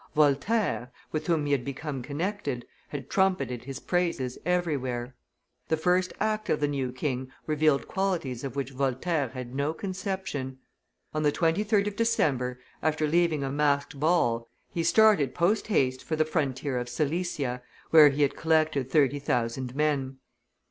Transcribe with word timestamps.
Voltaire, 0.15 0.91
with 1.11 1.27
whom 1.27 1.45
he 1.45 1.51
had 1.51 1.63
become 1.63 2.01
connected, 2.01 2.65
had 2.87 3.07
trumpeted 3.07 3.65
his 3.65 3.79
praises 3.79 4.39
everywhere. 4.47 5.13
The 5.67 5.77
first 5.77 6.11
act 6.19 6.49
of 6.49 6.59
the 6.59 6.67
new 6.67 6.91
king 6.91 7.31
revealed 7.45 7.87
qualities 7.87 8.43
of 8.43 8.55
which 8.55 8.71
Voltaire 8.71 9.27
had 9.29 9.53
no 9.53 9.75
conception. 9.75 10.57
On 11.13 11.21
the 11.21 11.31
23d 11.31 11.85
of 11.85 11.95
December, 11.95 12.59
after 12.81 13.05
leaving 13.07 13.43
a 13.43 13.51
masked 13.51 13.99
ball, 13.99 14.47
he 14.71 14.83
started 14.83 15.35
post 15.35 15.67
haste 15.67 16.03
for 16.03 16.15
the 16.15 16.25
frontier 16.25 16.79
of 16.79 16.89
Silesia, 16.89 17.61
where 17.91 18.09
he 18.09 18.23
had 18.23 18.35
collected 18.35 18.89
thirty 18.89 19.19
thousand 19.19 19.75
men. 19.75 20.17